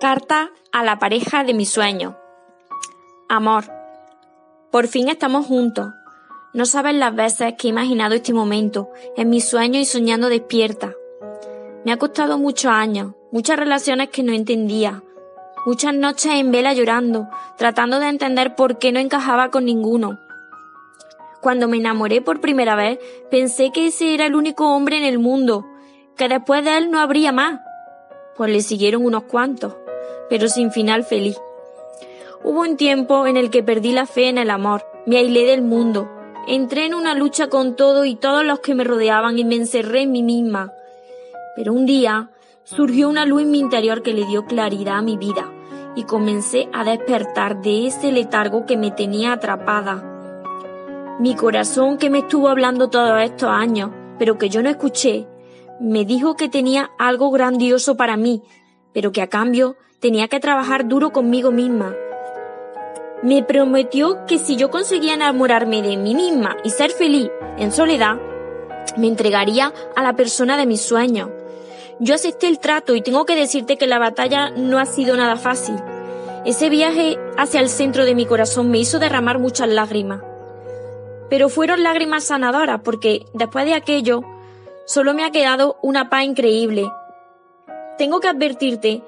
Carta 0.00 0.50
a 0.72 0.82
la 0.82 0.98
pareja 0.98 1.44
de 1.44 1.54
mi 1.54 1.66
sueño. 1.66 2.16
Amor, 3.28 3.64
por 4.70 4.88
fin 4.88 5.08
estamos 5.08 5.46
juntos. 5.46 5.92
No 6.52 6.66
sabes 6.66 6.94
las 6.94 7.14
veces 7.14 7.54
que 7.58 7.68
he 7.68 7.70
imaginado 7.70 8.14
este 8.14 8.32
momento 8.32 8.90
en 9.16 9.30
mis 9.30 9.48
sueños 9.48 9.82
y 9.82 9.84
soñando 9.84 10.28
despierta. 10.28 10.92
Me 11.84 11.92
ha 11.92 11.96
costado 11.96 12.38
muchos 12.38 12.70
años, 12.72 13.14
muchas 13.32 13.58
relaciones 13.58 14.08
que 14.08 14.22
no 14.22 14.32
entendía, 14.32 15.02
muchas 15.66 15.94
noches 15.94 16.32
en 16.32 16.50
vela 16.50 16.72
llorando, 16.72 17.28
tratando 17.56 17.98
de 17.98 18.08
entender 18.08 18.54
por 18.54 18.78
qué 18.78 18.92
no 18.92 19.00
encajaba 19.00 19.50
con 19.50 19.64
ninguno. 19.64 20.18
Cuando 21.40 21.68
me 21.68 21.76
enamoré 21.76 22.22
por 22.22 22.40
primera 22.40 22.74
vez, 22.74 22.98
pensé 23.30 23.70
que 23.72 23.88
ese 23.88 24.14
era 24.14 24.26
el 24.26 24.34
único 24.34 24.74
hombre 24.74 24.96
en 24.98 25.04
el 25.04 25.18
mundo, 25.18 25.66
que 26.16 26.28
después 26.28 26.64
de 26.64 26.78
él 26.78 26.90
no 26.90 27.00
habría 27.00 27.32
más. 27.32 27.60
Pues 28.36 28.50
le 28.50 28.60
siguieron 28.62 29.04
unos 29.04 29.24
cuantos, 29.24 29.74
pero 30.28 30.48
sin 30.48 30.70
final 30.70 31.04
feliz. 31.04 31.36
Hubo 32.42 32.60
un 32.60 32.76
tiempo 32.76 33.26
en 33.26 33.36
el 33.36 33.50
que 33.50 33.62
perdí 33.62 33.92
la 33.92 34.06
fe 34.06 34.28
en 34.28 34.38
el 34.38 34.50
amor, 34.50 34.84
me 35.06 35.18
aislé 35.18 35.44
del 35.44 35.62
mundo, 35.62 36.10
entré 36.46 36.86
en 36.86 36.94
una 36.94 37.14
lucha 37.14 37.48
con 37.48 37.76
todo 37.76 38.04
y 38.04 38.16
todos 38.16 38.44
los 38.44 38.60
que 38.60 38.74
me 38.74 38.84
rodeaban 38.84 39.38
y 39.38 39.44
me 39.44 39.54
encerré 39.54 40.02
en 40.02 40.12
mí 40.12 40.22
misma. 40.22 40.72
Pero 41.56 41.72
un 41.72 41.86
día 41.86 42.30
surgió 42.64 43.08
una 43.08 43.24
luz 43.24 43.42
en 43.42 43.50
mi 43.50 43.60
interior 43.60 44.02
que 44.02 44.12
le 44.12 44.26
dio 44.26 44.44
claridad 44.44 44.98
a 44.98 45.02
mi 45.02 45.16
vida 45.16 45.50
y 45.96 46.04
comencé 46.04 46.68
a 46.72 46.84
despertar 46.84 47.62
de 47.62 47.86
ese 47.86 48.12
letargo 48.12 48.66
que 48.66 48.76
me 48.76 48.90
tenía 48.90 49.32
atrapada 49.32 50.10
mi 51.18 51.36
corazón 51.36 51.96
que 51.96 52.10
me 52.10 52.18
estuvo 52.20 52.48
hablando 52.48 52.90
todos 52.90 53.22
estos 53.22 53.48
años, 53.48 53.90
pero 54.18 54.36
que 54.36 54.48
yo 54.48 54.62
no 54.62 54.68
escuché, 54.68 55.26
me 55.80 56.04
dijo 56.04 56.36
que 56.36 56.48
tenía 56.48 56.90
algo 56.98 57.30
grandioso 57.30 57.96
para 57.96 58.16
mí, 58.16 58.42
pero 58.92 59.12
que 59.12 59.22
a 59.22 59.28
cambio 59.28 59.76
tenía 60.00 60.28
que 60.28 60.40
trabajar 60.40 60.86
duro 60.88 61.12
conmigo 61.12 61.50
misma. 61.50 61.94
Me 63.22 63.42
prometió 63.42 64.24
que 64.26 64.38
si 64.38 64.56
yo 64.56 64.70
conseguía 64.70 65.14
enamorarme 65.14 65.82
de 65.82 65.96
mí 65.96 66.14
misma 66.14 66.56
y 66.62 66.70
ser 66.70 66.90
feliz 66.90 67.30
en 67.58 67.72
soledad, 67.72 68.16
me 68.96 69.06
entregaría 69.06 69.72
a 69.96 70.02
la 70.02 70.14
persona 70.14 70.56
de 70.56 70.66
mis 70.66 70.82
sueños. 70.82 71.30
Yo 72.00 72.14
acepté 72.14 72.48
el 72.48 72.58
trato 72.58 72.94
y 72.94 73.02
tengo 73.02 73.24
que 73.24 73.36
decirte 73.36 73.76
que 73.76 73.86
la 73.86 73.98
batalla 73.98 74.50
no 74.50 74.78
ha 74.78 74.86
sido 74.86 75.16
nada 75.16 75.36
fácil. 75.36 75.76
Ese 76.44 76.68
viaje 76.68 77.18
hacia 77.38 77.60
el 77.60 77.68
centro 77.68 78.04
de 78.04 78.14
mi 78.14 78.26
corazón 78.26 78.70
me 78.70 78.78
hizo 78.78 78.98
derramar 78.98 79.38
muchas 79.38 79.68
lágrimas 79.68 80.20
pero 81.28 81.48
fueron 81.48 81.82
lágrimas 81.82 82.24
sanadoras 82.24 82.80
porque 82.84 83.26
después 83.32 83.64
de 83.64 83.74
aquello 83.74 84.22
solo 84.86 85.14
me 85.14 85.24
ha 85.24 85.30
quedado 85.30 85.78
una 85.82 86.08
paz 86.10 86.24
increíble. 86.24 86.90
Tengo 87.98 88.20
que 88.20 88.28
advertirte 88.28 89.02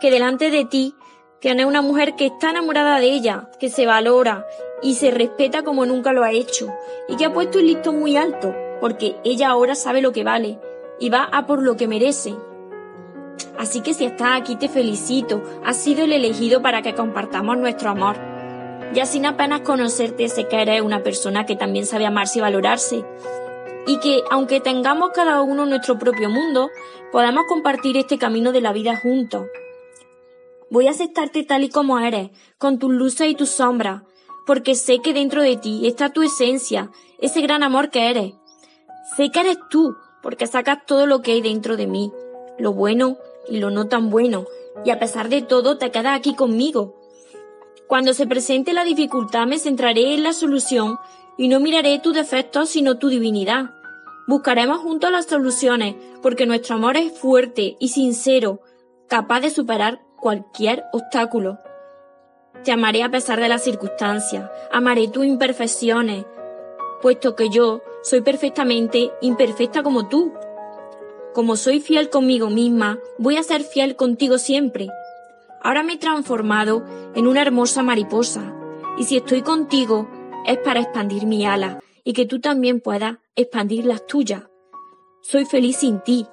que 0.00 0.10
delante 0.10 0.50
de 0.50 0.64
ti 0.64 0.94
tienes 1.40 1.66
una 1.66 1.82
mujer 1.82 2.14
que 2.14 2.26
está 2.26 2.50
enamorada 2.50 2.98
de 2.98 3.06
ella, 3.06 3.50
que 3.58 3.68
se 3.68 3.86
valora 3.86 4.46
y 4.82 4.94
se 4.94 5.10
respeta 5.10 5.62
como 5.62 5.86
nunca 5.86 6.12
lo 6.12 6.24
ha 6.24 6.32
hecho 6.32 6.68
y 7.08 7.16
que 7.16 7.24
ha 7.24 7.32
puesto 7.32 7.58
el 7.58 7.66
listón 7.66 7.98
muy 7.98 8.16
alto 8.16 8.54
porque 8.80 9.16
ella 9.24 9.50
ahora 9.50 9.74
sabe 9.74 10.02
lo 10.02 10.12
que 10.12 10.24
vale 10.24 10.58
y 10.98 11.10
va 11.10 11.24
a 11.24 11.46
por 11.46 11.62
lo 11.62 11.76
que 11.76 11.88
merece. 11.88 12.34
Así 13.58 13.80
que 13.80 13.94
si 13.94 14.04
estás 14.04 14.40
aquí 14.40 14.56
te 14.56 14.68
felicito, 14.68 15.42
has 15.64 15.76
sido 15.76 16.04
el 16.04 16.12
elegido 16.12 16.62
para 16.62 16.82
que 16.82 16.94
compartamos 16.94 17.58
nuestro 17.58 17.90
amor 17.90 18.32
ya 18.92 19.06
sin 19.06 19.24
apenas 19.24 19.62
conocerte 19.62 20.28
sé 20.28 20.48
que 20.48 20.60
eres 20.60 20.82
una 20.82 21.02
persona 21.02 21.46
que 21.46 21.56
también 21.56 21.86
sabe 21.86 22.04
amarse 22.04 22.38
y 22.38 22.42
valorarse. 22.42 23.04
Y 23.86 23.98
que, 23.98 24.22
aunque 24.30 24.60
tengamos 24.60 25.10
cada 25.14 25.42
uno 25.42 25.66
nuestro 25.66 25.98
propio 25.98 26.30
mundo, 26.30 26.70
podamos 27.10 27.44
compartir 27.48 27.96
este 27.96 28.18
camino 28.18 28.52
de 28.52 28.60
la 28.60 28.72
vida 28.72 28.96
juntos. 28.96 29.46
Voy 30.70 30.86
a 30.86 30.92
aceptarte 30.92 31.42
tal 31.42 31.64
y 31.64 31.68
como 31.68 31.98
eres, 31.98 32.30
con 32.58 32.78
tus 32.78 32.92
luces 32.92 33.28
y 33.28 33.34
tus 33.34 33.50
sombras, 33.50 34.02
porque 34.46 34.74
sé 34.74 35.00
que 35.00 35.12
dentro 35.12 35.42
de 35.42 35.56
ti 35.56 35.86
está 35.86 36.10
tu 36.10 36.22
esencia, 36.22 36.90
ese 37.18 37.40
gran 37.42 37.62
amor 37.62 37.90
que 37.90 38.08
eres. 38.08 38.34
Sé 39.16 39.30
que 39.30 39.40
eres 39.40 39.58
tú, 39.68 39.94
porque 40.22 40.46
sacas 40.46 40.86
todo 40.86 41.06
lo 41.06 41.20
que 41.20 41.32
hay 41.32 41.42
dentro 41.42 41.76
de 41.76 41.86
mí, 41.86 42.12
lo 42.58 42.72
bueno 42.72 43.18
y 43.48 43.58
lo 43.58 43.70
no 43.70 43.88
tan 43.88 44.08
bueno, 44.08 44.46
y 44.84 44.90
a 44.90 44.98
pesar 44.98 45.28
de 45.28 45.42
todo 45.42 45.76
te 45.76 45.90
quedas 45.90 46.16
aquí 46.16 46.34
conmigo, 46.34 46.94
cuando 47.92 48.14
se 48.14 48.26
presente 48.26 48.72
la 48.72 48.84
dificultad 48.84 49.46
me 49.46 49.58
centraré 49.58 50.14
en 50.14 50.22
la 50.22 50.32
solución 50.32 50.98
y 51.36 51.48
no 51.48 51.60
miraré 51.60 51.98
tus 51.98 52.14
defectos 52.14 52.70
sino 52.70 52.96
tu 52.96 53.08
divinidad. 53.08 53.74
Buscaremos 54.26 54.78
juntos 54.78 55.10
las 55.10 55.26
soluciones 55.26 55.96
porque 56.22 56.46
nuestro 56.46 56.76
amor 56.76 56.96
es 56.96 57.18
fuerte 57.18 57.76
y 57.80 57.88
sincero, 57.88 58.60
capaz 59.08 59.40
de 59.40 59.50
superar 59.50 60.00
cualquier 60.16 60.84
obstáculo. 60.92 61.58
Te 62.64 62.72
amaré 62.72 63.02
a 63.02 63.10
pesar 63.10 63.40
de 63.40 63.48
las 63.48 63.64
circunstancias, 63.64 64.50
amaré 64.70 65.08
tus 65.08 65.26
imperfecciones, 65.26 66.24
puesto 67.00 67.34
que 67.34 67.48
yo 67.48 67.82
soy 68.02 68.20
perfectamente 68.20 69.10
imperfecta 69.20 69.82
como 69.82 70.08
tú. 70.08 70.32
Como 71.34 71.56
soy 71.56 71.80
fiel 71.80 72.10
conmigo 72.10 72.50
misma, 72.50 72.98
voy 73.18 73.36
a 73.36 73.42
ser 73.42 73.62
fiel 73.62 73.96
contigo 73.96 74.38
siempre 74.38 74.88
Ahora 75.64 75.84
me 75.84 75.92
he 75.92 75.96
transformado 75.96 76.84
en 77.14 77.28
una 77.28 77.40
hermosa 77.40 77.84
mariposa, 77.84 78.52
y 78.98 79.04
si 79.04 79.16
estoy 79.16 79.42
contigo 79.42 80.08
es 80.44 80.58
para 80.58 80.80
expandir 80.80 81.24
mi 81.24 81.46
ala 81.46 81.78
y 82.02 82.14
que 82.14 82.26
tú 82.26 82.40
también 82.40 82.80
puedas 82.80 83.18
expandir 83.34 83.86
las 83.86 84.06
tuyas. 84.06 84.44
Soy 85.22 85.46
feliz 85.46 85.78
sin 85.78 86.00
ti, 86.00 86.26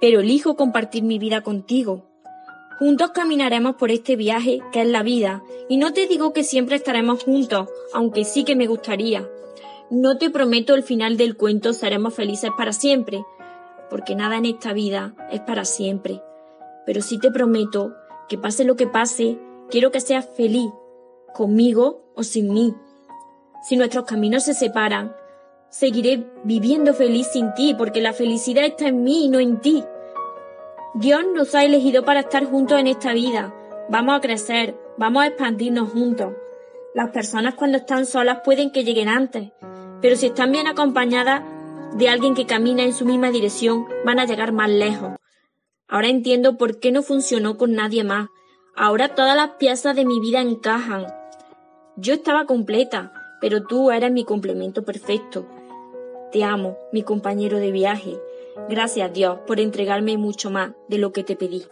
pero 0.00 0.20
elijo 0.20 0.56
compartir 0.56 1.02
mi 1.02 1.18
vida 1.18 1.42
contigo. 1.42 2.06
Juntos 2.78 3.10
caminaremos 3.10 3.76
por 3.76 3.90
este 3.90 4.16
viaje 4.16 4.60
que 4.72 4.80
es 4.82 4.88
la 4.88 5.02
vida, 5.02 5.42
y 5.68 5.76
no 5.76 5.92
te 5.92 6.06
digo 6.06 6.32
que 6.32 6.42
siempre 6.42 6.76
estaremos 6.76 7.24
juntos, 7.24 7.68
aunque 7.92 8.24
sí 8.24 8.44
que 8.44 8.56
me 8.56 8.66
gustaría. 8.66 9.28
No 9.90 10.16
te 10.16 10.30
prometo 10.30 10.74
el 10.74 10.82
final 10.82 11.16
del 11.16 11.36
cuento 11.36 11.72
seremos 11.72 12.14
felices 12.14 12.50
para 12.56 12.72
siempre, 12.72 13.24
porque 13.90 14.14
nada 14.14 14.36
en 14.36 14.46
esta 14.46 14.72
vida 14.72 15.14
es 15.30 15.40
para 15.40 15.66
siempre. 15.66 16.22
Pero 16.86 17.02
sí 17.02 17.18
te 17.18 17.30
prometo 17.30 17.94
que 18.28 18.38
pase 18.38 18.64
lo 18.64 18.76
que 18.76 18.86
pase, 18.86 19.38
quiero 19.70 19.90
que 19.90 20.00
seas 20.00 20.26
feliz, 20.34 20.70
conmigo 21.34 22.02
o 22.14 22.22
sin 22.22 22.52
mí. 22.52 22.74
Si 23.68 23.76
nuestros 23.76 24.04
caminos 24.04 24.44
se 24.44 24.54
separan, 24.54 25.14
seguiré 25.74 26.24
viviendo 26.44 26.94
feliz 26.94 27.26
sin 27.32 27.52
ti, 27.54 27.74
porque 27.76 28.00
la 28.00 28.12
felicidad 28.12 28.64
está 28.64 28.86
en 28.86 29.02
mí 29.02 29.24
y 29.24 29.28
no 29.28 29.40
en 29.40 29.60
ti. 29.60 29.82
Dios 30.94 31.22
nos 31.34 31.52
ha 31.56 31.64
elegido 31.64 32.04
para 32.04 32.20
estar 32.20 32.44
juntos 32.44 32.78
en 32.78 32.86
esta 32.86 33.12
vida. 33.12 33.52
Vamos 33.88 34.16
a 34.16 34.20
crecer, 34.20 34.76
vamos 34.98 35.24
a 35.24 35.26
expandirnos 35.26 35.90
juntos. 35.90 36.32
Las 36.94 37.10
personas 37.10 37.54
cuando 37.54 37.78
están 37.78 38.06
solas 38.06 38.42
pueden 38.44 38.70
que 38.70 38.84
lleguen 38.84 39.08
antes, 39.08 39.50
pero 40.00 40.14
si 40.14 40.26
están 40.26 40.52
bien 40.52 40.68
acompañadas 40.68 41.42
de 41.96 42.08
alguien 42.08 42.34
que 42.34 42.46
camina 42.46 42.84
en 42.84 42.92
su 42.92 43.04
misma 43.04 43.32
dirección, 43.32 43.84
van 44.04 44.20
a 44.20 44.26
llegar 44.26 44.52
más 44.52 44.70
lejos. 44.70 45.16
Ahora 45.88 46.06
entiendo 46.06 46.56
por 46.56 46.78
qué 46.78 46.92
no 46.92 47.02
funcionó 47.02 47.56
con 47.56 47.72
nadie 47.72 48.04
más. 48.04 48.28
Ahora 48.76 49.16
todas 49.16 49.34
las 49.34 49.50
piezas 49.58 49.96
de 49.96 50.04
mi 50.04 50.20
vida 50.20 50.40
encajan. 50.40 51.06
Yo 51.96 52.14
estaba 52.14 52.44
completa, 52.46 53.12
pero 53.40 53.64
tú 53.64 53.90
eres 53.90 54.12
mi 54.12 54.24
complemento 54.24 54.84
perfecto. 54.84 55.48
Te 56.34 56.42
amo, 56.42 56.76
mi 56.90 57.04
compañero 57.04 57.58
de 57.58 57.70
viaje. 57.70 58.18
Gracias 58.68 59.12
Dios 59.12 59.38
por 59.46 59.60
entregarme 59.60 60.18
mucho 60.18 60.50
más 60.50 60.72
de 60.88 60.98
lo 60.98 61.12
que 61.12 61.22
te 61.22 61.36
pedí. 61.36 61.62